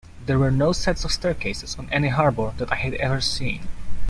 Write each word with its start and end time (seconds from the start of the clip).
There 0.25 0.39
were 0.39 0.49
no 0.49 0.71
sets 0.71 1.05
of 1.05 1.11
staircases 1.11 1.75
on 1.77 1.87
any 1.91 2.07
harbour 2.07 2.55
that 2.57 2.71
I 2.71 2.75
had 2.75 2.95
ever 2.95 3.21
seen. 3.21 3.67